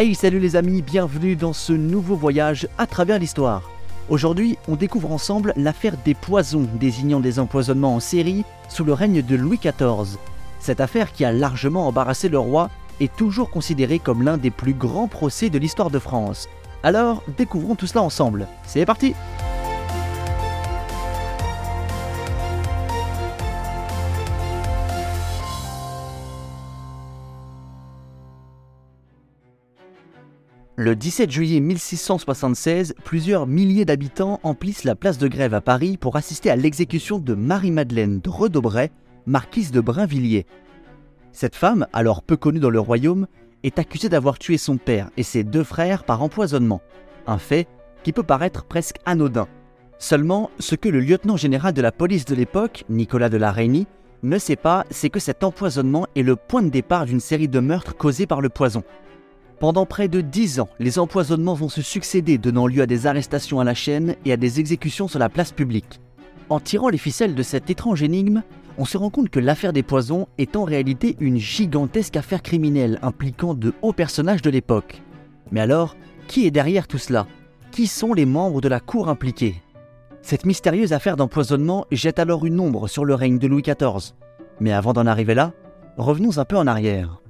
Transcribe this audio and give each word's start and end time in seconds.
Hey 0.00 0.14
salut 0.14 0.38
les 0.38 0.54
amis, 0.54 0.80
bienvenue 0.80 1.34
dans 1.34 1.52
ce 1.52 1.72
nouveau 1.72 2.14
voyage 2.14 2.68
à 2.78 2.86
travers 2.86 3.18
l'histoire. 3.18 3.68
Aujourd'hui, 4.08 4.56
on 4.68 4.76
découvre 4.76 5.10
ensemble 5.10 5.52
l'affaire 5.56 5.96
des 6.04 6.14
poisons 6.14 6.68
désignant 6.78 7.18
des 7.18 7.40
empoisonnements 7.40 7.96
en 7.96 7.98
série 7.98 8.44
sous 8.68 8.84
le 8.84 8.92
règne 8.92 9.22
de 9.22 9.34
Louis 9.34 9.58
XIV. 9.58 10.16
Cette 10.60 10.80
affaire 10.80 11.12
qui 11.12 11.24
a 11.24 11.32
largement 11.32 11.88
embarrassé 11.88 12.28
le 12.28 12.38
roi 12.38 12.70
est 13.00 13.12
toujours 13.16 13.50
considérée 13.50 13.98
comme 13.98 14.22
l'un 14.22 14.36
des 14.36 14.52
plus 14.52 14.72
grands 14.72 15.08
procès 15.08 15.50
de 15.50 15.58
l'histoire 15.58 15.90
de 15.90 15.98
France. 15.98 16.48
Alors, 16.84 17.24
découvrons 17.36 17.74
tout 17.74 17.88
cela 17.88 18.04
ensemble. 18.04 18.46
C'est 18.62 18.86
parti 18.86 19.16
Le 30.80 30.94
17 30.94 31.28
juillet 31.28 31.58
1676, 31.58 32.94
plusieurs 33.02 33.48
milliers 33.48 33.84
d'habitants 33.84 34.38
emplissent 34.44 34.84
la 34.84 34.94
place 34.94 35.18
de 35.18 35.26
Grève 35.26 35.52
à 35.52 35.60
Paris 35.60 35.96
pour 35.96 36.14
assister 36.14 36.50
à 36.50 36.54
l'exécution 36.54 37.18
de 37.18 37.34
Marie-Madeleine 37.34 38.20
de 38.20 38.88
marquise 39.26 39.72
de 39.72 39.80
Brinvilliers. 39.80 40.46
Cette 41.32 41.56
femme, 41.56 41.88
alors 41.92 42.22
peu 42.22 42.36
connue 42.36 42.60
dans 42.60 42.70
le 42.70 42.78
royaume, 42.78 43.26
est 43.64 43.80
accusée 43.80 44.08
d'avoir 44.08 44.38
tué 44.38 44.56
son 44.56 44.76
père 44.76 45.10
et 45.16 45.24
ses 45.24 45.42
deux 45.42 45.64
frères 45.64 46.04
par 46.04 46.22
empoisonnement, 46.22 46.80
un 47.26 47.38
fait 47.38 47.66
qui 48.04 48.12
peut 48.12 48.22
paraître 48.22 48.64
presque 48.64 48.98
anodin. 49.04 49.48
Seulement, 49.98 50.48
ce 50.60 50.76
que 50.76 50.88
le 50.88 51.00
lieutenant 51.00 51.36
général 51.36 51.72
de 51.72 51.82
la 51.82 51.90
police 51.90 52.24
de 52.24 52.36
l'époque, 52.36 52.84
Nicolas 52.88 53.30
de 53.30 53.36
la 53.36 53.50
Reynie, 53.50 53.88
ne 54.22 54.38
sait 54.38 54.54
pas, 54.54 54.84
c'est 54.90 55.10
que 55.10 55.18
cet 55.18 55.42
empoisonnement 55.42 56.06
est 56.14 56.22
le 56.22 56.36
point 56.36 56.62
de 56.62 56.70
départ 56.70 57.04
d'une 57.04 57.18
série 57.18 57.48
de 57.48 57.58
meurtres 57.58 57.96
causés 57.96 58.28
par 58.28 58.40
le 58.40 58.48
poison. 58.48 58.84
Pendant 59.60 59.86
près 59.86 60.06
de 60.06 60.20
dix 60.20 60.60
ans, 60.60 60.68
les 60.78 61.00
empoisonnements 61.00 61.54
vont 61.54 61.68
se 61.68 61.82
succéder, 61.82 62.38
donnant 62.38 62.68
lieu 62.68 62.82
à 62.82 62.86
des 62.86 63.08
arrestations 63.08 63.58
à 63.58 63.64
la 63.64 63.74
chaîne 63.74 64.14
et 64.24 64.32
à 64.32 64.36
des 64.36 64.60
exécutions 64.60 65.08
sur 65.08 65.18
la 65.18 65.28
place 65.28 65.50
publique. 65.50 66.00
En 66.48 66.60
tirant 66.60 66.88
les 66.88 66.98
ficelles 66.98 67.34
de 67.34 67.42
cette 67.42 67.68
étrange 67.68 68.04
énigme, 68.04 68.44
on 68.78 68.84
se 68.84 68.96
rend 68.96 69.10
compte 69.10 69.30
que 69.30 69.40
l'affaire 69.40 69.72
des 69.72 69.82
poisons 69.82 70.28
est 70.38 70.54
en 70.54 70.62
réalité 70.62 71.16
une 71.18 71.38
gigantesque 71.38 72.16
affaire 72.16 72.42
criminelle 72.42 73.00
impliquant 73.02 73.54
de 73.54 73.74
hauts 73.82 73.92
personnages 73.92 74.42
de 74.42 74.50
l'époque. 74.50 75.02
Mais 75.50 75.60
alors, 75.60 75.96
qui 76.28 76.46
est 76.46 76.52
derrière 76.52 76.86
tout 76.86 76.98
cela? 76.98 77.26
Qui 77.72 77.88
sont 77.88 78.14
les 78.14 78.26
membres 78.26 78.60
de 78.60 78.68
la 78.68 78.78
cour 78.78 79.08
impliqués 79.08 79.56
Cette 80.22 80.46
mystérieuse 80.46 80.92
affaire 80.92 81.16
d'empoisonnement 81.16 81.84
jette 81.90 82.20
alors 82.20 82.46
une 82.46 82.60
ombre 82.60 82.86
sur 82.86 83.04
le 83.04 83.14
règne 83.14 83.40
de 83.40 83.48
Louis 83.48 83.62
XIV. 83.62 84.14
Mais 84.60 84.72
avant 84.72 84.92
d'en 84.92 85.06
arriver 85.06 85.34
là, 85.34 85.52
revenons 85.96 86.38
un 86.38 86.44
peu 86.44 86.56
en 86.56 86.68
arrière. 86.68 87.20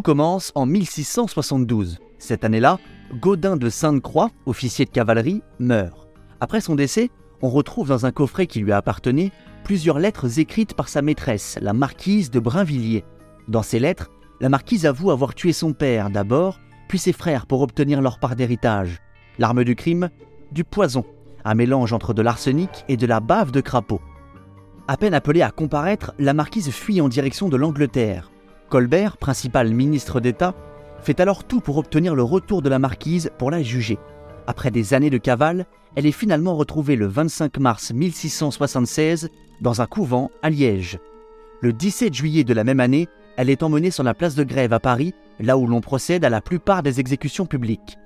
Tout 0.00 0.12
commence 0.12 0.50
en 0.54 0.64
1672. 0.64 1.98
Cette 2.16 2.42
année-là, 2.42 2.78
Gaudin 3.20 3.58
de 3.58 3.68
Sainte-Croix, 3.68 4.30
officier 4.46 4.86
de 4.86 4.90
cavalerie, 4.90 5.42
meurt. 5.58 6.08
Après 6.40 6.62
son 6.62 6.74
décès, 6.74 7.10
on 7.42 7.50
retrouve 7.50 7.88
dans 7.88 8.06
un 8.06 8.10
coffret 8.10 8.46
qui 8.46 8.60
lui 8.60 8.72
appartenait 8.72 9.30
plusieurs 9.62 9.98
lettres 9.98 10.38
écrites 10.38 10.72
par 10.72 10.88
sa 10.88 11.02
maîtresse, 11.02 11.58
la 11.60 11.74
marquise 11.74 12.30
de 12.30 12.40
Brinvilliers. 12.40 13.04
Dans 13.46 13.62
ces 13.62 13.78
lettres, 13.78 14.08
la 14.40 14.48
marquise 14.48 14.86
avoue 14.86 15.10
avoir 15.10 15.34
tué 15.34 15.52
son 15.52 15.74
père 15.74 16.08
d'abord, 16.08 16.60
puis 16.88 16.98
ses 16.98 17.12
frères 17.12 17.44
pour 17.44 17.60
obtenir 17.60 18.00
leur 18.00 18.18
part 18.18 18.36
d'héritage. 18.36 19.02
L'arme 19.38 19.64
du 19.64 19.76
crime 19.76 20.08
Du 20.50 20.64
poison, 20.64 21.04
un 21.44 21.54
mélange 21.54 21.92
entre 21.92 22.14
de 22.14 22.22
l'arsenic 22.22 22.86
et 22.88 22.96
de 22.96 23.06
la 23.06 23.20
bave 23.20 23.50
de 23.50 23.60
crapaud. 23.60 24.00
À 24.88 24.96
peine 24.96 25.12
appelée 25.12 25.42
à 25.42 25.50
comparaître, 25.50 26.14
la 26.18 26.32
marquise 26.32 26.70
fuit 26.70 27.02
en 27.02 27.08
direction 27.10 27.50
de 27.50 27.58
l'Angleterre. 27.58 28.30
Colbert, 28.70 29.16
principal 29.16 29.74
ministre 29.74 30.20
d'État, 30.20 30.54
fait 31.02 31.18
alors 31.18 31.42
tout 31.42 31.60
pour 31.60 31.76
obtenir 31.76 32.14
le 32.14 32.22
retour 32.22 32.62
de 32.62 32.68
la 32.68 32.78
marquise 32.78 33.32
pour 33.36 33.50
la 33.50 33.64
juger. 33.64 33.98
Après 34.46 34.70
des 34.70 34.94
années 34.94 35.10
de 35.10 35.18
cavale, 35.18 35.66
elle 35.96 36.06
est 36.06 36.12
finalement 36.12 36.54
retrouvée 36.54 36.94
le 36.94 37.06
25 37.06 37.58
mars 37.58 37.92
1676 37.92 39.28
dans 39.60 39.82
un 39.82 39.86
couvent 39.86 40.30
à 40.42 40.50
Liège. 40.50 41.00
Le 41.60 41.72
17 41.72 42.14
juillet 42.14 42.44
de 42.44 42.54
la 42.54 42.62
même 42.62 42.78
année, 42.78 43.08
elle 43.36 43.50
est 43.50 43.64
emmenée 43.64 43.90
sur 43.90 44.04
la 44.04 44.14
place 44.14 44.36
de 44.36 44.44
Grève 44.44 44.72
à 44.72 44.78
Paris, 44.78 45.14
là 45.40 45.58
où 45.58 45.66
l'on 45.66 45.80
procède 45.80 46.24
à 46.24 46.30
la 46.30 46.40
plupart 46.40 46.84
des 46.84 47.00
exécutions 47.00 47.46
publiques. 47.46 47.98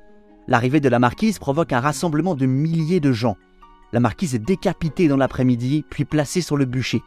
L'arrivée 0.49 0.81
de 0.81 0.89
la 0.89 0.99
marquise 0.99 1.39
provoque 1.39 1.75
un 1.75 1.81
rassemblement 1.81 2.35
de 2.35 2.47
milliers 2.47 3.01
de 3.01 3.13
gens. 3.13 3.37
La 3.93 4.01
marquise 4.01 4.35
est 4.35 4.39
décapitée 4.39 5.09
dans 5.09 5.19
l'après-midi, 5.19 5.85
puis 5.91 6.07
placée 6.07 6.41
sur 6.41 6.57
le 6.57 6.65
bûcher. 6.65 7.03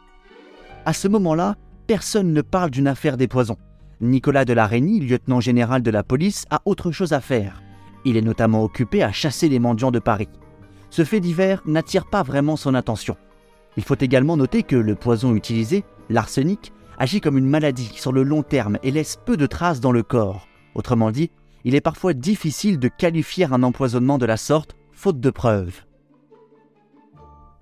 À 0.86 0.92
ce 0.92 1.08
moment-là, 1.08 1.56
personne 1.88 2.34
ne 2.34 2.42
parle 2.42 2.70
d'une 2.70 2.86
affaire 2.86 3.16
des 3.16 3.28
poisons. 3.28 3.56
Nicolas 4.02 4.44
de 4.44 4.52
la 4.52 4.66
Reynie, 4.66 5.00
lieutenant 5.00 5.40
général 5.40 5.82
de 5.82 5.90
la 5.90 6.04
police, 6.04 6.44
a 6.50 6.60
autre 6.66 6.92
chose 6.92 7.14
à 7.14 7.22
faire. 7.22 7.62
Il 8.04 8.18
est 8.18 8.22
notamment 8.22 8.62
occupé 8.62 9.02
à 9.02 9.10
chasser 9.10 9.48
les 9.48 9.58
mendiants 9.58 9.90
de 9.90 9.98
Paris. 9.98 10.28
Ce 10.90 11.02
fait 11.02 11.18
divers 11.18 11.62
n'attire 11.64 12.04
pas 12.04 12.22
vraiment 12.22 12.56
son 12.56 12.74
attention. 12.74 13.16
Il 13.78 13.84
faut 13.84 13.96
également 13.98 14.36
noter 14.36 14.64
que 14.64 14.76
le 14.76 14.94
poison 14.96 15.34
utilisé, 15.34 15.82
l'arsenic, 16.10 16.72
agit 16.98 17.22
comme 17.22 17.38
une 17.38 17.48
maladie 17.48 17.90
sur 17.94 18.12
le 18.12 18.22
long 18.22 18.42
terme 18.42 18.78
et 18.82 18.90
laisse 18.90 19.18
peu 19.24 19.38
de 19.38 19.46
traces 19.46 19.80
dans 19.80 19.92
le 19.92 20.02
corps. 20.02 20.46
Autrement 20.74 21.10
dit, 21.10 21.30
il 21.64 21.74
est 21.74 21.80
parfois 21.80 22.12
difficile 22.12 22.78
de 22.78 22.88
qualifier 22.88 23.46
un 23.46 23.62
empoisonnement 23.62 24.18
de 24.18 24.26
la 24.26 24.36
sorte, 24.36 24.76
faute 24.92 25.20
de 25.20 25.30
preuves. 25.30 25.84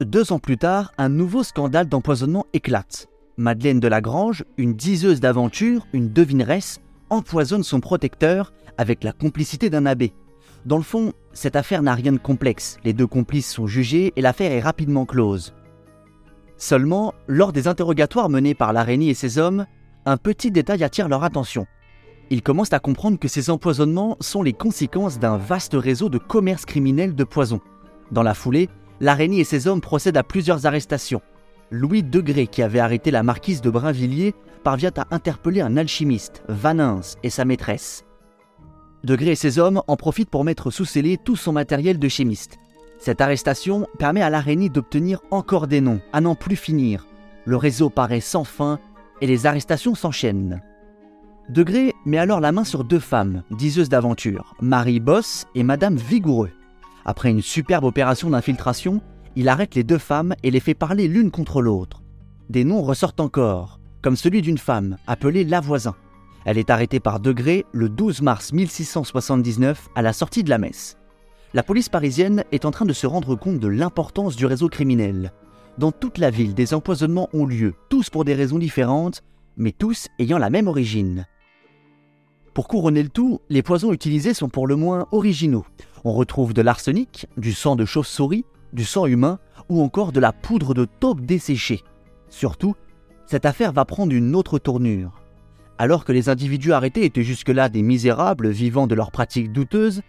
Deux 0.00 0.32
ans 0.32 0.40
plus 0.40 0.58
tard, 0.58 0.92
un 0.98 1.10
nouveau 1.10 1.44
scandale 1.44 1.88
d'empoisonnement 1.88 2.46
éclate. 2.52 3.08
Madeleine 3.38 3.80
de 3.80 3.88
Lagrange, 3.88 4.44
une 4.56 4.72
diseuse 4.72 5.20
d'aventure, 5.20 5.86
une 5.92 6.10
devineresse, 6.10 6.80
empoisonne 7.10 7.64
son 7.64 7.80
protecteur 7.80 8.54
avec 8.78 9.04
la 9.04 9.12
complicité 9.12 9.68
d'un 9.68 9.84
abbé. 9.84 10.14
Dans 10.64 10.78
le 10.78 10.82
fond, 10.82 11.12
cette 11.34 11.54
affaire 11.54 11.82
n'a 11.82 11.94
rien 11.94 12.12
de 12.12 12.18
complexe. 12.18 12.78
Les 12.82 12.94
deux 12.94 13.06
complices 13.06 13.52
sont 13.52 13.66
jugés 13.66 14.14
et 14.16 14.22
l'affaire 14.22 14.52
est 14.52 14.60
rapidement 14.60 15.04
close. 15.04 15.52
Seulement, 16.56 17.12
lors 17.28 17.52
des 17.52 17.68
interrogatoires 17.68 18.30
menés 18.30 18.54
par 18.54 18.72
l'araignée 18.72 19.10
et 19.10 19.14
ses 19.14 19.36
hommes, 19.36 19.66
un 20.06 20.16
petit 20.16 20.50
détail 20.50 20.82
attire 20.82 21.08
leur 21.08 21.22
attention. 21.22 21.66
Ils 22.30 22.42
commencent 22.42 22.72
à 22.72 22.78
comprendre 22.78 23.18
que 23.18 23.28
ces 23.28 23.50
empoisonnements 23.50 24.16
sont 24.20 24.42
les 24.42 24.54
conséquences 24.54 25.18
d'un 25.18 25.36
vaste 25.36 25.74
réseau 25.74 26.08
de 26.08 26.18
commerce 26.18 26.64
criminel 26.64 27.14
de 27.14 27.24
poison. 27.24 27.60
Dans 28.10 28.22
la 28.22 28.34
foulée, 28.34 28.70
l'araignée 29.00 29.40
et 29.40 29.44
ses 29.44 29.68
hommes 29.68 29.82
procèdent 29.82 30.16
à 30.16 30.22
plusieurs 30.22 30.64
arrestations. 30.64 31.20
Louis 31.70 32.02
Degré, 32.02 32.46
qui 32.46 32.62
avait 32.62 32.78
arrêté 32.78 33.10
la 33.10 33.22
marquise 33.22 33.60
de 33.60 33.70
Brinvilliers, 33.70 34.34
parvient 34.62 34.92
à 34.96 35.14
interpeller 35.14 35.60
un 35.60 35.76
alchimiste, 35.76 36.42
Vanins, 36.48 37.00
et 37.22 37.30
sa 37.30 37.44
maîtresse. 37.44 38.04
Degré 39.04 39.32
et 39.32 39.36
ses 39.36 39.58
hommes 39.58 39.82
en 39.86 39.96
profitent 39.96 40.30
pour 40.30 40.44
mettre 40.44 40.70
sous 40.70 40.84
scellé 40.84 41.16
tout 41.16 41.36
son 41.36 41.52
matériel 41.52 41.98
de 41.98 42.08
chimiste. 42.08 42.58
Cette 42.98 43.20
arrestation 43.20 43.86
permet 43.98 44.22
à 44.22 44.30
l'araignée 44.30 44.68
d'obtenir 44.68 45.20
encore 45.30 45.66
des 45.66 45.80
noms, 45.80 46.00
à 46.12 46.20
n'en 46.20 46.34
plus 46.34 46.56
finir. 46.56 47.06
Le 47.44 47.56
réseau 47.56 47.90
paraît 47.90 48.20
sans 48.20 48.44
fin 48.44 48.80
et 49.20 49.26
les 49.26 49.46
arrestations 49.46 49.94
s'enchaînent. 49.94 50.62
Degré 51.48 51.94
met 52.04 52.18
alors 52.18 52.40
la 52.40 52.50
main 52.50 52.64
sur 52.64 52.82
deux 52.82 52.98
femmes, 52.98 53.44
diseuses 53.50 53.88
d'aventure, 53.88 54.56
Marie 54.60 54.98
Boss 54.98 55.46
et 55.54 55.62
Madame 55.62 55.96
Vigoureux. 55.96 56.50
Après 57.04 57.30
une 57.30 57.42
superbe 57.42 57.84
opération 57.84 58.30
d'infiltration, 58.30 59.00
il 59.36 59.50
arrête 59.50 59.74
les 59.74 59.84
deux 59.84 59.98
femmes 59.98 60.34
et 60.42 60.50
les 60.50 60.60
fait 60.60 60.74
parler 60.74 61.08
l'une 61.08 61.30
contre 61.30 61.60
l'autre. 61.60 62.02
Des 62.48 62.64
noms 62.64 62.82
ressortent 62.82 63.20
encore, 63.20 63.78
comme 64.00 64.16
celui 64.16 64.40
d'une 64.40 64.58
femme 64.58 64.96
appelée 65.06 65.44
Lavoisin. 65.44 65.94
Elle 66.46 66.58
est 66.58 66.70
arrêtée 66.70 67.00
par 67.00 67.20
Degré 67.20 67.66
le 67.72 67.88
12 67.88 68.22
mars 68.22 68.52
1679 68.52 69.88
à 69.94 70.00
la 70.00 70.14
sortie 70.14 70.42
de 70.42 70.50
la 70.50 70.58
messe. 70.58 70.96
La 71.52 71.62
police 71.62 71.88
parisienne 71.88 72.44
est 72.50 72.64
en 72.64 72.70
train 72.70 72.86
de 72.86 72.92
se 72.92 73.06
rendre 73.06 73.36
compte 73.36 73.60
de 73.60 73.68
l'importance 73.68 74.36
du 74.36 74.46
réseau 74.46 74.68
criminel. 74.68 75.32
Dans 75.76 75.92
toute 75.92 76.18
la 76.18 76.30
ville, 76.30 76.54
des 76.54 76.72
empoisonnements 76.72 77.28
ont 77.34 77.44
lieu, 77.44 77.74
tous 77.90 78.08
pour 78.08 78.24
des 78.24 78.34
raisons 78.34 78.58
différentes, 78.58 79.22
mais 79.58 79.72
tous 79.72 80.08
ayant 80.18 80.38
la 80.38 80.50
même 80.50 80.68
origine. 80.68 81.26
Pour 82.54 82.68
couronner 82.68 83.02
le 83.02 83.10
tout, 83.10 83.40
les 83.50 83.62
poisons 83.62 83.92
utilisés 83.92 84.32
sont 84.32 84.48
pour 84.48 84.66
le 84.66 84.76
moins 84.76 85.06
originaux. 85.12 85.66
On 86.04 86.14
retrouve 86.14 86.54
de 86.54 86.62
l'arsenic, 86.62 87.26
du 87.36 87.52
sang 87.52 87.76
de 87.76 87.84
chauve-souris, 87.84 88.46
du 88.76 88.84
sang 88.84 89.06
humain 89.06 89.40
ou 89.68 89.82
encore 89.82 90.12
de 90.12 90.20
la 90.20 90.32
poudre 90.32 90.74
de 90.74 90.84
taupe 90.84 91.22
desséchée. 91.22 91.82
Surtout, 92.28 92.76
cette 93.26 93.46
affaire 93.46 93.72
va 93.72 93.84
prendre 93.84 94.14
une 94.14 94.36
autre 94.36 94.60
tournure. 94.60 95.20
Alors 95.78 96.04
que 96.04 96.12
les 96.12 96.28
individus 96.28 96.72
arrêtés 96.72 97.04
étaient 97.04 97.24
jusque-là 97.24 97.68
des 97.68 97.82
misérables 97.82 98.50
vivant 98.50 98.86
de 98.86 98.94
leurs 98.94 99.10
pratiques 99.10 99.52
douteuses, 99.52 100.02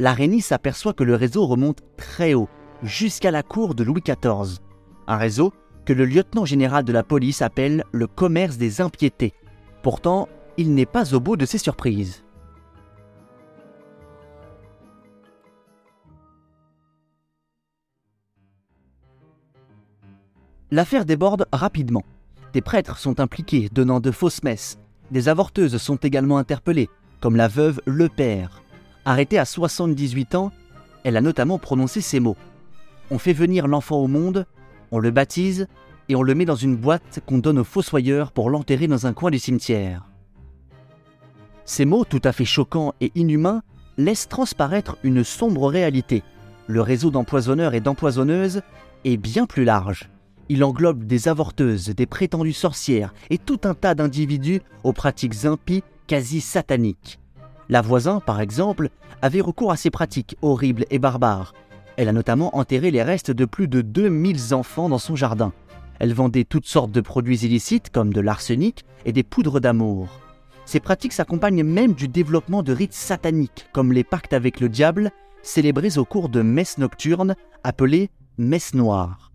l'araignée 0.00 0.40
s'aperçoit 0.40 0.92
que 0.92 1.04
le 1.04 1.14
réseau 1.14 1.46
remonte 1.46 1.82
très 1.96 2.34
haut, 2.34 2.48
jusqu'à 2.82 3.30
la 3.30 3.44
cour 3.44 3.74
de 3.74 3.84
Louis 3.84 4.02
XIV. 4.02 4.58
Un 5.06 5.16
réseau 5.16 5.52
que 5.84 5.92
le 5.92 6.04
lieutenant 6.04 6.44
général 6.44 6.84
de 6.84 6.92
la 6.92 7.04
police 7.04 7.40
appelle 7.40 7.84
le 7.92 8.08
commerce 8.08 8.56
des 8.56 8.80
impiétés. 8.80 9.32
Pourtant, 9.82 10.28
il 10.56 10.74
n'est 10.74 10.84
pas 10.84 11.14
au 11.14 11.20
bout 11.20 11.36
de 11.36 11.46
ses 11.46 11.58
surprises. 11.58 12.25
L'affaire 20.72 21.04
déborde 21.04 21.46
rapidement. 21.52 22.04
Des 22.52 22.60
prêtres 22.60 22.98
sont 22.98 23.20
impliqués, 23.20 23.68
donnant 23.72 24.00
de 24.00 24.10
fausses 24.10 24.42
messes. 24.42 24.78
Des 25.12 25.28
avorteuses 25.28 25.76
sont 25.76 25.96
également 25.96 26.38
interpellées, 26.38 26.90
comme 27.20 27.36
la 27.36 27.46
veuve 27.46 27.80
Le 27.86 28.08
Père. 28.08 28.62
Arrêtée 29.04 29.38
à 29.38 29.44
78 29.44 30.34
ans, 30.34 30.50
elle 31.04 31.16
a 31.16 31.20
notamment 31.20 31.58
prononcé 31.58 32.00
ces 32.00 32.18
mots. 32.18 32.36
On 33.12 33.18
fait 33.18 33.32
venir 33.32 33.68
l'enfant 33.68 33.98
au 33.98 34.08
monde, 34.08 34.44
on 34.90 34.98
le 34.98 35.12
baptise 35.12 35.68
et 36.08 36.16
on 36.16 36.22
le 36.24 36.34
met 36.34 36.44
dans 36.44 36.56
une 36.56 36.76
boîte 36.76 37.20
qu'on 37.26 37.38
donne 37.38 37.60
au 37.60 37.64
fossoyeur 37.64 38.32
pour 38.32 38.50
l'enterrer 38.50 38.88
dans 38.88 39.06
un 39.06 39.12
coin 39.12 39.30
du 39.30 39.38
cimetière. 39.38 40.02
Ces 41.64 41.84
mots, 41.84 42.04
tout 42.04 42.22
à 42.24 42.32
fait 42.32 42.44
choquants 42.44 42.94
et 43.00 43.12
inhumains, 43.14 43.62
laissent 43.98 44.28
transparaître 44.28 44.98
une 45.04 45.22
sombre 45.22 45.68
réalité. 45.68 46.24
Le 46.66 46.80
réseau 46.80 47.12
d'empoisonneurs 47.12 47.74
et 47.74 47.80
d'empoisonneuses 47.80 48.62
est 49.04 49.16
bien 49.16 49.46
plus 49.46 49.64
large. 49.64 50.08
Il 50.48 50.62
englobe 50.62 51.04
des 51.04 51.28
avorteuses, 51.28 51.88
des 51.88 52.06
prétendues 52.06 52.52
sorcières 52.52 53.12
et 53.30 53.38
tout 53.38 53.60
un 53.64 53.74
tas 53.74 53.94
d'individus 53.94 54.60
aux 54.84 54.92
pratiques 54.92 55.44
impies 55.44 55.82
quasi 56.06 56.40
sataniques. 56.40 57.18
La 57.68 57.82
voisin, 57.82 58.20
par 58.20 58.40
exemple, 58.40 58.90
avait 59.22 59.40
recours 59.40 59.72
à 59.72 59.76
ces 59.76 59.90
pratiques 59.90 60.36
horribles 60.42 60.84
et 60.90 61.00
barbares. 61.00 61.52
Elle 61.96 62.08
a 62.08 62.12
notamment 62.12 62.56
enterré 62.56 62.90
les 62.90 63.02
restes 63.02 63.32
de 63.32 63.44
plus 63.44 63.66
de 63.66 63.80
2000 63.80 64.54
enfants 64.54 64.88
dans 64.88 64.98
son 64.98 65.16
jardin. 65.16 65.52
Elle 65.98 66.14
vendait 66.14 66.44
toutes 66.44 66.66
sortes 66.66 66.92
de 66.92 67.00
produits 67.00 67.38
illicites 67.38 67.90
comme 67.90 68.12
de 68.12 68.20
l'arsenic 68.20 68.84
et 69.04 69.12
des 69.12 69.22
poudres 69.24 69.60
d'amour. 69.60 70.08
Ces 70.64 70.78
pratiques 70.78 71.12
s'accompagnent 71.12 71.64
même 71.64 71.94
du 71.94 72.06
développement 72.06 72.62
de 72.62 72.72
rites 72.72 72.92
sataniques 72.92 73.66
comme 73.72 73.92
les 73.92 74.04
pactes 74.04 74.32
avec 74.32 74.60
le 74.60 74.68
diable, 74.68 75.10
célébrés 75.42 75.96
au 75.96 76.04
cours 76.04 76.28
de 76.28 76.42
messes 76.42 76.78
nocturnes 76.78 77.34
appelées 77.64 78.10
messes 78.36 78.74
noires. 78.74 79.32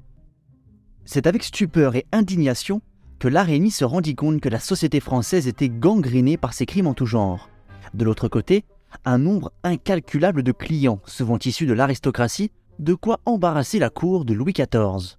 C'est 1.06 1.28
avec 1.28 1.44
stupeur 1.44 1.96
et 1.96 2.06
indignation 2.12 2.82
que 3.20 3.28
l'Arénie 3.28 3.72
se 3.72 3.86
rendit 3.86 4.16
compte 4.16 4.42
que 4.42 4.50
la 4.50 4.60
société 4.60 5.00
française 5.00 5.48
était 5.48 5.70
gangrénée 5.70 6.38
par 6.38 6.54
ces 6.54 6.66
crimes 6.66 6.88
en 6.88 6.94
tout 6.94 7.06
genre. 7.06 7.50
De 7.94 8.04
l'autre 8.04 8.28
côté, 8.28 8.66
un 9.06 9.18
nombre 9.18 9.52
incalculable 9.64 10.44
de 10.44 10.52
clients, 10.52 11.02
souvent 11.06 11.38
issus 11.44 11.66
de 11.66 11.74
l'aristocratie, 11.74 12.52
de 12.80 12.94
quoi 12.94 13.20
embarrasser 13.26 13.80
la 13.80 13.90
cour 13.90 14.26
de 14.26 14.34
Louis 14.34 14.54
XIV. 14.54 15.18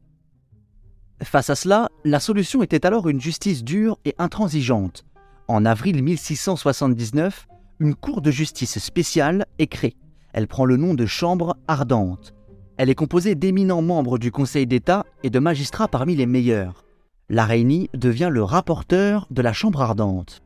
Face 1.23 1.51
à 1.51 1.55
cela, 1.55 1.89
la 2.05 2.19
solution 2.19 2.63
était 2.63 2.85
alors 2.85 3.09
une 3.09 3.21
justice 3.21 3.63
dure 3.63 3.99
et 4.05 4.15
intransigeante. 4.19 5.05
En 5.47 5.65
avril 5.65 6.03
1679, 6.03 7.47
une 7.79 7.95
cour 7.95 8.21
de 8.21 8.31
justice 8.31 8.79
spéciale 8.79 9.47
est 9.59 9.69
créée. 9.69 9.97
Elle 10.33 10.49
prend 10.49 10.65
le 10.65 10.77
nom 10.77 10.95
de 10.95 11.07
Chambre 11.07 11.57
ardente. 11.69 12.35
Elle 12.83 12.91
est 12.91 12.97
composée 12.97 13.37
d'éminents 13.37 13.81
membres 13.81 14.19
du 14.19 14.33
Conseil 14.33 14.67
d'État 14.67 15.07
et 15.23 15.31
de 15.31 15.39
magistrats 15.39 15.87
parmi 15.87 16.17
les 16.17 16.27
meilleurs. 16.27 16.85
La 17.29 17.47
devient 17.47 18.29
le 18.29 18.43
rapporteur 18.43 19.29
de 19.31 19.41
la 19.41 19.53
Chambre 19.53 19.81
ardente. 19.83 20.43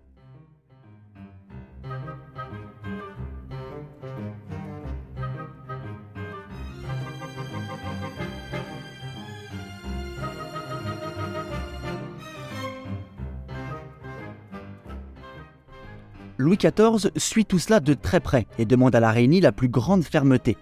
Louis 16.36 16.58
XIV 16.58 17.10
suit 17.16 17.46
tout 17.46 17.58
cela 17.58 17.80
de 17.80 17.94
très 17.94 18.20
près 18.20 18.46
et 18.58 18.66
demande 18.66 18.94
à 18.94 19.00
la 19.00 19.10
Réunie 19.10 19.40
la 19.40 19.52
plus 19.52 19.70
grande 19.70 20.04
fermeté. 20.04 20.58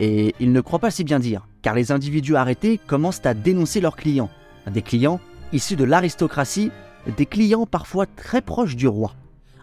Et 0.00 0.34
il 0.40 0.52
ne 0.52 0.60
croit 0.62 0.78
pas 0.78 0.90
si 0.90 1.04
bien 1.04 1.20
dire, 1.20 1.46
car 1.62 1.74
les 1.74 1.92
individus 1.92 2.34
arrêtés 2.34 2.80
commencent 2.86 3.24
à 3.24 3.34
dénoncer 3.34 3.80
leurs 3.80 3.96
clients. 3.96 4.30
Des 4.66 4.82
clients 4.82 5.20
issus 5.52 5.76
de 5.76 5.84
l'aristocratie, 5.84 6.70
des 7.16 7.26
clients 7.26 7.66
parfois 7.66 8.06
très 8.06 8.40
proches 8.40 8.76
du 8.76 8.88
roi. 8.88 9.14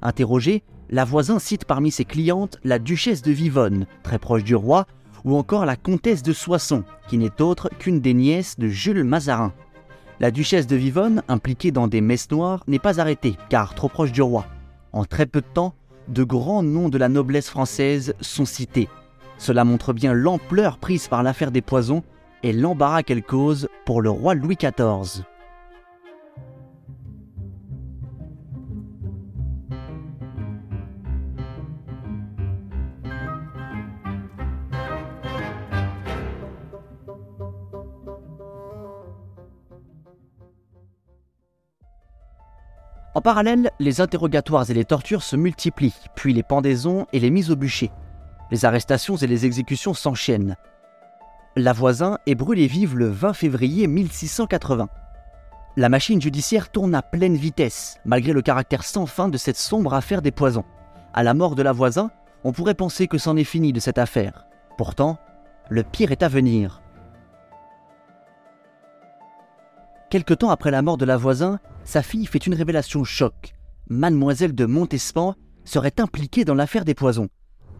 Interrogé, 0.01 0.63
la 0.89 1.05
voisin 1.05 1.39
cite 1.39 1.65
parmi 1.65 1.91
ses 1.91 2.05
clientes 2.05 2.59
la 2.63 2.77
duchesse 2.77 3.23
de 3.23 3.31
Vivonne, 3.31 3.87
très 4.03 4.19
proche 4.19 4.43
du 4.43 4.55
roi, 4.55 4.85
ou 5.25 5.35
encore 5.35 5.65
la 5.65 5.75
comtesse 5.75 6.23
de 6.23 6.33
Soissons, 6.33 6.83
qui 7.07 7.17
n'est 7.17 7.41
autre 7.41 7.69
qu'une 7.79 7.99
des 7.99 8.13
nièces 8.13 8.59
de 8.59 8.67
Jules 8.67 9.03
Mazarin. 9.03 9.53
La 10.19 10.31
duchesse 10.31 10.67
de 10.67 10.75
Vivonne, 10.75 11.23
impliquée 11.27 11.71
dans 11.71 11.87
des 11.87 12.01
messes 12.01 12.31
noires, 12.31 12.63
n'est 12.67 12.79
pas 12.79 12.99
arrêtée, 12.99 13.35
car 13.49 13.75
trop 13.75 13.89
proche 13.89 14.11
du 14.11 14.21
roi. 14.21 14.45
En 14.93 15.03
très 15.03 15.25
peu 15.25 15.41
de 15.41 15.47
temps, 15.53 15.73
de 16.07 16.23
grands 16.23 16.63
noms 16.63 16.89
de 16.89 16.97
la 16.97 17.09
noblesse 17.09 17.49
française 17.49 18.13
sont 18.21 18.45
cités. 18.45 18.87
Cela 19.37 19.63
montre 19.63 19.93
bien 19.93 20.13
l'ampleur 20.13 20.77
prise 20.77 21.07
par 21.07 21.23
l'affaire 21.23 21.51
des 21.51 21.61
poisons 21.61 22.03
et 22.43 22.53
l'embarras 22.53 23.03
qu'elle 23.03 23.23
cause 23.23 23.69
pour 23.85 24.01
le 24.01 24.09
roi 24.09 24.33
Louis 24.33 24.55
XIV. 24.55 25.23
En 43.17 43.21
parallèle, 43.21 43.71
les 43.79 43.99
interrogatoires 43.99 44.69
et 44.69 44.75
les 44.75 44.85
tortures 44.85 45.23
se 45.23 45.35
multiplient, 45.35 45.95
puis 46.15 46.33
les 46.33 46.43
pendaisons 46.43 47.07
et 47.13 47.19
les 47.19 47.31
mises 47.31 47.49
au 47.49 47.55
bûcher. 47.55 47.89
Les 48.51 48.65
arrestations 48.65 49.17
et 49.17 49.27
les 49.27 49.45
exécutions 49.45 49.93
s'enchaînent. 49.93 50.55
La 51.55 51.73
voisin 51.73 52.19
est 52.25 52.35
brûlée 52.35 52.67
vive 52.67 52.95
le 52.95 53.09
20 53.09 53.33
février 53.33 53.87
1680. 53.87 54.87
La 55.75 55.89
machine 55.89 56.21
judiciaire 56.21 56.69
tourne 56.69 56.95
à 56.95 57.01
pleine 57.01 57.35
vitesse, 57.35 57.99
malgré 58.05 58.33
le 58.33 58.41
caractère 58.41 58.83
sans 58.83 59.05
fin 59.05 59.27
de 59.27 59.37
cette 59.37 59.57
sombre 59.57 59.93
affaire 59.93 60.21
des 60.21 60.31
poisons. 60.31 60.65
À 61.13 61.23
la 61.23 61.33
mort 61.33 61.55
de 61.55 61.63
la 61.63 61.71
voisin, 61.71 62.11
on 62.43 62.51
pourrait 62.51 62.73
penser 62.73 63.07
que 63.07 63.17
c'en 63.17 63.35
est 63.35 63.43
fini 63.43 63.73
de 63.73 63.79
cette 63.79 63.97
affaire. 63.97 64.47
Pourtant, 64.77 65.17
le 65.69 65.83
pire 65.83 66.11
est 66.11 66.23
à 66.23 66.29
venir. 66.29 66.81
Quelque 70.09 70.33
temps 70.33 70.51
après 70.51 70.71
la 70.71 70.81
mort 70.81 70.97
de 70.97 71.05
la 71.05 71.17
voisin, 71.17 71.59
sa 71.83 72.01
fille 72.01 72.25
fait 72.25 72.47
une 72.47 72.53
révélation 72.53 73.03
choc. 73.03 73.53
Mademoiselle 73.89 74.55
de 74.55 74.65
Montespan 74.65 75.35
serait 75.65 75.99
impliquée 75.99 76.45
dans 76.45 76.55
l'affaire 76.55 76.85
des 76.85 76.95
poisons. 76.95 77.29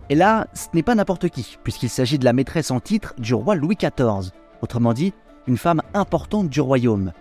Et 0.09 0.15
là, 0.15 0.48
ce 0.54 0.68
n'est 0.74 0.83
pas 0.83 0.95
n'importe 0.95 1.30
qui, 1.30 1.57
puisqu'il 1.63 1.89
s'agit 1.89 2.19
de 2.19 2.25
la 2.25 2.33
maîtresse 2.33 2.71
en 2.71 2.80
titre 2.80 3.13
du 3.18 3.33
roi 3.33 3.56
Louis 3.56 3.76
XIV, 3.76 4.31
autrement 4.61 4.94
dit, 4.94 5.14
une 5.47 5.57
femme 5.57 5.81
importante 5.94 6.49
du 6.49 6.61
royaume. 6.61 7.11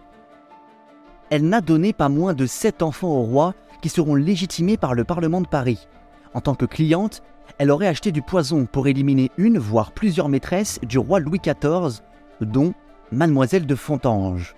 Elle 1.31 1.49
n'a 1.49 1.61
donné 1.61 1.93
pas 1.93 2.09
moins 2.09 2.35
de 2.35 2.47
sept 2.47 2.83
enfants 2.83 3.09
au 3.09 3.23
roi 3.23 3.55
qui 3.83 3.89
seront 3.89 4.15
légitimés 4.15 4.77
par 4.77 4.95
le 4.95 5.05
Parlement 5.05 5.41
de 5.41 5.49
Paris. 5.49 5.89
En 6.35 6.41
tant 6.41 6.55
que 6.55 6.67
cliente, 6.67 7.23
elle 7.59 7.71
aurait 7.71 7.89
acheté 7.89 8.13
du 8.13 8.23
poison 8.23 8.67
pour 8.67 8.87
éliminer 8.87 9.31
une, 9.37 9.59
voire 9.59 9.93
plusieurs 9.93 10.29
maîtresses 10.29 10.81
du 10.83 10.99
roi 10.99 11.21
Louis 11.21 11.41
XIV, 11.41 12.03
dont 12.41 12.75
Mademoiselle 13.11 13.67
de 13.67 13.75
Fontange 13.75 14.55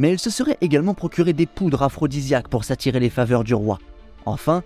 mais 0.00 0.12
elle 0.12 0.18
se 0.18 0.30
serait 0.30 0.56
également 0.62 0.94
procuré 0.94 1.34
des 1.34 1.44
poudres 1.44 1.82
aphrodisiaques 1.82 2.48
pour 2.48 2.64
s'attirer 2.64 3.00
les 3.00 3.10
faveurs 3.10 3.44
du 3.44 3.52
roi. 3.52 3.78
Enfin, 4.24 4.62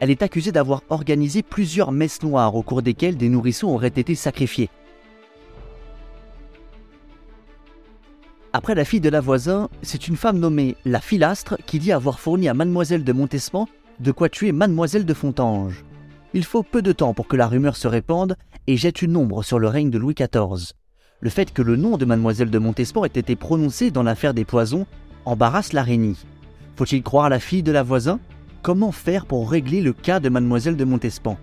elle 0.00 0.10
est 0.10 0.22
accusée 0.22 0.52
d'avoir 0.52 0.82
organisé 0.88 1.42
plusieurs 1.42 1.92
messes 1.92 2.22
noires 2.22 2.54
au 2.54 2.62
cours 2.62 2.82
desquelles 2.82 3.16
des 3.16 3.28
nourrissons 3.28 3.68
auraient 3.68 3.88
été 3.88 4.14
sacrifiés. 4.14 4.70
Après 8.52 8.74
la 8.74 8.84
fille 8.84 9.00
de 9.00 9.08
la 9.08 9.20
voisin, 9.20 9.68
c'est 9.82 10.08
une 10.08 10.16
femme 10.16 10.38
nommée 10.38 10.76
la 10.84 11.00
Filastre 11.00 11.56
qui 11.66 11.78
dit 11.78 11.92
avoir 11.92 12.20
fourni 12.20 12.48
à 12.48 12.54
mademoiselle 12.54 13.04
de 13.04 13.12
Montespan 13.12 13.68
de 14.00 14.12
quoi 14.12 14.28
tuer 14.28 14.52
mademoiselle 14.52 15.06
de 15.06 15.14
Fontange. 15.14 15.84
Il 16.34 16.44
faut 16.44 16.62
peu 16.62 16.82
de 16.82 16.92
temps 16.92 17.14
pour 17.14 17.28
que 17.28 17.36
la 17.36 17.48
rumeur 17.48 17.76
se 17.76 17.88
répande 17.88 18.36
et 18.66 18.76
jette 18.76 19.02
une 19.02 19.16
ombre 19.16 19.42
sur 19.42 19.58
le 19.58 19.68
règne 19.68 19.90
de 19.90 19.98
Louis 19.98 20.14
XIV 20.14 20.74
le 21.20 21.30
fait 21.30 21.52
que 21.52 21.62
le 21.62 21.76
nom 21.76 21.96
de 21.96 22.04
mademoiselle 22.04 22.50
de 22.50 22.58
Montespan 22.58 23.04
ait 23.04 23.08
été 23.08 23.36
prononcé 23.36 23.90
dans 23.90 24.02
l'affaire 24.02 24.34
des 24.34 24.44
poisons 24.44 24.86
embarrasse 25.24 25.72
l'araignée. 25.72 26.16
Faut-il 26.76 27.02
croire 27.02 27.28
la 27.28 27.40
fille 27.40 27.62
de 27.62 27.72
la 27.72 27.82
voisin? 27.82 28.20
Comment 28.66 28.90
faire 28.90 29.26
pour 29.26 29.48
régler 29.48 29.80
le 29.80 29.92
cas 29.92 30.18
de 30.18 30.28
mademoiselle 30.28 30.76
de 30.76 30.84
Montespan? 30.84 31.38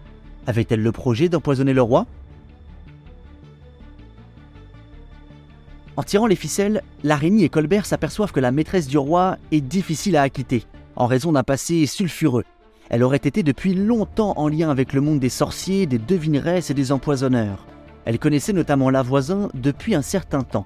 Avait-elle 0.46 0.84
le 0.84 0.92
projet 0.92 1.30
d'empoisonner 1.30 1.72
le 1.72 1.82
roi? 1.82 2.06
En 5.96 6.04
tirant 6.04 6.28
les 6.28 6.36
ficelles, 6.36 6.82
l'araignée 7.02 7.46
et 7.46 7.50
Colbert 7.50 7.86
s'aperçoivent 7.86 8.34
que 8.34 8.42
la 8.42 8.52
maîtresse 8.52 8.88
du 8.88 8.98
roi 8.98 9.38
est 9.54 9.62
difficile 9.62 10.18
à 10.18 10.24
acquitter, 10.24 10.66
en 10.98 11.08
raison 11.08 11.32
d'un 11.32 11.44
passé 11.44 11.86
sulfureux. 11.86 12.44
Elle 12.90 13.04
aurait 13.04 13.16
été 13.16 13.42
depuis 13.42 13.74
longtemps 13.74 14.34
en 14.36 14.50
lien 14.50 14.70
avec 14.70 14.92
le 14.92 15.00
monde 15.00 15.22
des 15.22 15.30
sorciers, 15.30 15.86
des 15.86 16.00
devineresses 16.00 16.72
et 16.72 16.74
des 16.74 16.92
empoisonneurs. 16.92 17.66
Elle 18.04 18.20
connaissait 18.20 18.52
notamment 18.52 18.90
la 18.90 19.02
voisin 19.02 19.48
depuis 19.54 19.96
un 19.96 20.02
certain 20.02 20.44
temps. 20.44 20.66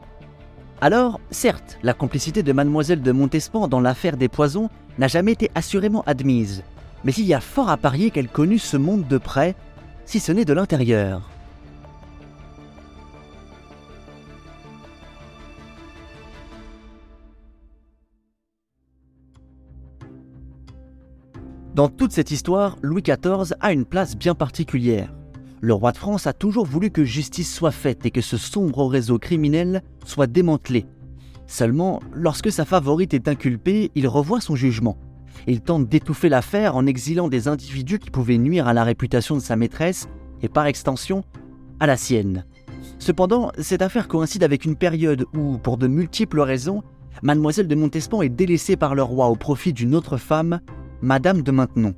Alors, 0.80 1.20
certes, 1.32 1.80
la 1.82 1.94
complicité 1.94 2.44
de 2.44 2.54
mademoiselle 2.54 3.02
de 3.02 3.12
Montespan 3.12 3.68
dans 3.68 3.80
l'affaire 3.80 4.16
des 4.16 4.28
poisons 4.28 4.70
n'a 5.00 5.08
jamais 5.08 5.32
été 5.32 5.50
assurément 5.56 6.04
admise, 6.06 6.64
mais 7.04 7.14
il 7.14 7.26
y 7.26 7.34
a 7.34 7.42
fort 7.42 7.70
à 7.70 7.78
parier 7.78 8.12
qu'elle 8.12 8.28
connut 8.28 8.60
ce 8.60 8.78
monde 8.78 9.08
de 9.08 9.18
près, 9.18 9.56
si 10.06 10.20
ce 10.20 10.32
n'est 10.32 10.46
de 10.46 10.54
l'intérieur. 10.54 11.28
Dans 21.74 21.90
toute 21.90 22.12
cette 22.12 22.30
histoire, 22.30 22.78
Louis 22.84 23.02
XIV 23.02 23.56
a 23.62 23.72
une 23.72 23.86
place 23.86 24.16
bien 24.16 24.36
particulière. 24.36 25.17
Le 25.60 25.74
roi 25.74 25.92
de 25.92 25.98
France 25.98 26.28
a 26.28 26.34
toujours 26.34 26.66
voulu 26.66 26.92
que 26.92 27.04
justice 27.04 27.54
soit 27.54 27.72
faite 27.72 28.06
et 28.06 28.12
que 28.12 28.22
ce 28.22 28.38
sombre 28.38 28.86
réseau 28.86 29.18
criminel 29.18 29.82
soit 30.06 30.28
démantelé. 30.28 30.86
Seulement, 31.48 32.00
lorsque 32.14 32.52
sa 32.52 32.66
favorite 32.66 33.14
est 33.14 33.28
inculpée, 33.28 33.92
il 33.96 34.08
revoit 34.08 34.42
son 34.42 34.56
jugement. 34.56 34.98
Il 35.48 35.62
tente 35.62 35.88
d'étouffer 35.88 36.30
l'affaire 36.30 36.76
en 36.76 36.86
exilant 36.86 37.28
des 37.28 37.48
individus 37.48 38.00
qui 38.00 38.12
pouvaient 38.12 38.38
nuire 38.38 38.68
à 38.68 38.74
la 38.74 38.84
réputation 38.84 39.36
de 39.36 39.42
sa 39.42 39.56
maîtresse 39.56 40.08
et 40.42 40.50
par 40.50 40.68
extension 40.68 41.24
à 41.80 41.88
la 41.88 41.98
sienne. 41.98 42.46
Cependant, 43.00 43.52
cette 43.58 43.82
affaire 43.82 44.08
coïncide 44.08 44.44
avec 44.44 44.66
une 44.66 44.76
période 44.76 45.26
où, 45.36 45.58
pour 45.58 45.78
de 45.78 45.88
multiples 45.88 46.42
raisons, 46.42 46.84
mademoiselle 47.24 47.68
de 47.68 47.76
Montespan 47.76 48.22
est 48.22 48.30
délaissée 48.30 48.76
par 48.76 48.94
le 48.94 49.04
roi 49.04 49.28
au 49.28 49.36
profit 49.36 49.74
d'une 49.74 49.96
autre 49.96 50.18
femme, 50.18 50.60
Madame 51.02 51.42
de 51.42 51.52
Maintenon. 51.52 51.96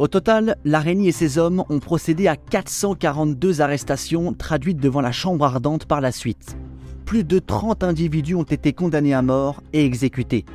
Au 0.00 0.08
total, 0.08 0.56
l'araignée 0.64 1.08
et 1.08 1.12
ses 1.12 1.36
hommes 1.36 1.62
ont 1.68 1.78
procédé 1.78 2.26
à 2.26 2.34
442 2.34 3.60
arrestations 3.60 4.32
traduites 4.32 4.80
devant 4.80 5.02
la 5.02 5.12
Chambre 5.12 5.44
ardente 5.44 5.84
par 5.84 6.00
la 6.00 6.10
suite. 6.10 6.56
Plus 7.04 7.22
de 7.22 7.38
30 7.38 7.84
individus 7.84 8.34
ont 8.34 8.44
été 8.44 8.72
condamnés 8.72 9.12
à 9.12 9.20
mort 9.20 9.62
et 9.74 9.84
exécutés. 9.84 10.46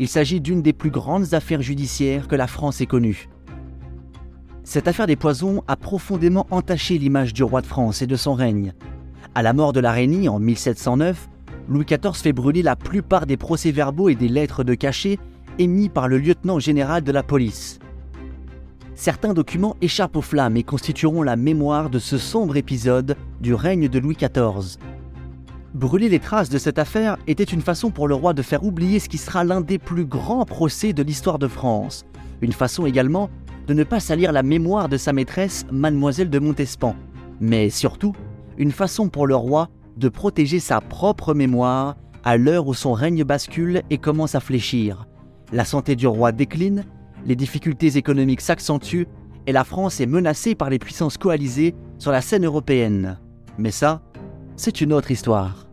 Il 0.00 0.06
s'agit 0.06 0.42
d'une 0.42 0.60
des 0.60 0.74
plus 0.74 0.90
grandes 0.90 1.32
affaires 1.32 1.62
judiciaires 1.62 2.28
que 2.28 2.36
la 2.36 2.46
France 2.46 2.82
ait 2.82 2.86
connues. 2.86 3.30
Cette 4.64 4.86
affaire 4.86 5.06
des 5.06 5.16
poisons 5.16 5.64
a 5.66 5.76
profondément 5.76 6.46
entaché 6.50 6.98
l'image 6.98 7.32
du 7.32 7.42
roi 7.42 7.62
de 7.62 7.66
France 7.66 8.02
et 8.02 8.06
de 8.06 8.16
son 8.16 8.34
règne. 8.34 8.74
À 9.34 9.40
la 9.40 9.54
mort 9.54 9.72
de 9.72 9.80
la 9.80 9.92
Régnie 9.92 10.28
en 10.28 10.38
1709, 10.38 11.30
Louis 11.70 11.86
XIV 11.86 12.12
fait 12.12 12.34
brûler 12.34 12.62
la 12.62 12.76
plupart 12.76 13.24
des 13.24 13.38
procès-verbaux 13.38 14.10
et 14.10 14.14
des 14.14 14.28
lettres 14.28 14.62
de 14.62 14.74
cachet 14.74 15.18
émis 15.58 15.88
par 15.88 16.06
le 16.06 16.18
lieutenant 16.18 16.58
général 16.58 17.02
de 17.02 17.12
la 17.12 17.22
police. 17.22 17.78
Certains 19.00 19.32
documents 19.32 19.76
échappent 19.80 20.18
aux 20.18 20.20
flammes 20.20 20.58
et 20.58 20.62
constitueront 20.62 21.22
la 21.22 21.34
mémoire 21.34 21.88
de 21.88 21.98
ce 21.98 22.18
sombre 22.18 22.58
épisode 22.58 23.16
du 23.40 23.54
règne 23.54 23.88
de 23.88 23.98
Louis 23.98 24.14
XIV. 24.14 24.76
Brûler 25.72 26.10
les 26.10 26.18
traces 26.18 26.50
de 26.50 26.58
cette 26.58 26.78
affaire 26.78 27.16
était 27.26 27.42
une 27.42 27.62
façon 27.62 27.90
pour 27.90 28.08
le 28.08 28.14
roi 28.14 28.34
de 28.34 28.42
faire 28.42 28.62
oublier 28.62 28.98
ce 28.98 29.08
qui 29.08 29.16
sera 29.16 29.42
l'un 29.42 29.62
des 29.62 29.78
plus 29.78 30.04
grands 30.04 30.44
procès 30.44 30.92
de 30.92 31.02
l'histoire 31.02 31.38
de 31.38 31.48
France, 31.48 32.04
une 32.42 32.52
façon 32.52 32.84
également 32.84 33.30
de 33.66 33.72
ne 33.72 33.84
pas 33.84 34.00
salir 34.00 34.32
la 34.32 34.42
mémoire 34.42 34.90
de 34.90 34.98
sa 34.98 35.14
maîtresse, 35.14 35.64
mademoiselle 35.72 36.28
de 36.28 36.38
Montespan, 36.38 36.94
mais 37.40 37.70
surtout 37.70 38.12
une 38.58 38.70
façon 38.70 39.08
pour 39.08 39.26
le 39.26 39.34
roi 39.34 39.70
de 39.96 40.10
protéger 40.10 40.60
sa 40.60 40.82
propre 40.82 41.32
mémoire 41.32 41.96
à 42.22 42.36
l'heure 42.36 42.66
où 42.66 42.74
son 42.74 42.92
règne 42.92 43.24
bascule 43.24 43.80
et 43.88 43.96
commence 43.96 44.34
à 44.34 44.40
fléchir. 44.40 45.06
La 45.52 45.64
santé 45.64 45.96
du 45.96 46.06
roi 46.06 46.32
décline, 46.32 46.84
les 47.26 47.36
difficultés 47.36 47.96
économiques 47.96 48.40
s'accentuent 48.40 49.06
et 49.46 49.52
la 49.52 49.64
France 49.64 50.00
est 50.00 50.06
menacée 50.06 50.54
par 50.54 50.70
les 50.70 50.78
puissances 50.78 51.18
coalisées 51.18 51.74
sur 51.98 52.12
la 52.12 52.20
scène 52.20 52.44
européenne. 52.44 53.18
Mais 53.58 53.70
ça, 53.70 54.02
c'est 54.56 54.80
une 54.80 54.92
autre 54.92 55.10
histoire. 55.10 55.69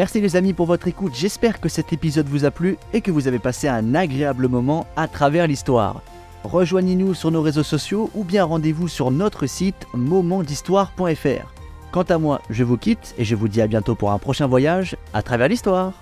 Merci 0.00 0.22
les 0.22 0.34
amis 0.34 0.54
pour 0.54 0.64
votre 0.64 0.88
écoute, 0.88 1.12
j'espère 1.14 1.60
que 1.60 1.68
cet 1.68 1.92
épisode 1.92 2.26
vous 2.26 2.46
a 2.46 2.50
plu 2.50 2.78
et 2.94 3.02
que 3.02 3.10
vous 3.10 3.28
avez 3.28 3.38
passé 3.38 3.68
un 3.68 3.94
agréable 3.94 4.48
moment 4.48 4.86
à 4.96 5.06
travers 5.08 5.46
l'histoire. 5.46 6.00
Rejoignez-nous 6.42 7.12
sur 7.12 7.30
nos 7.30 7.42
réseaux 7.42 7.62
sociaux 7.62 8.08
ou 8.14 8.24
bien 8.24 8.44
rendez-vous 8.44 8.88
sur 8.88 9.10
notre 9.10 9.44
site 9.44 9.86
momentdhistoire.fr. 9.92 11.52
Quant 11.92 12.02
à 12.04 12.16
moi, 12.16 12.40
je 12.48 12.64
vous 12.64 12.78
quitte 12.78 13.14
et 13.18 13.26
je 13.26 13.34
vous 13.34 13.48
dis 13.48 13.60
à 13.60 13.66
bientôt 13.66 13.94
pour 13.94 14.10
un 14.10 14.16
prochain 14.18 14.46
voyage 14.46 14.96
à 15.12 15.20
travers 15.20 15.48
l'histoire. 15.48 15.92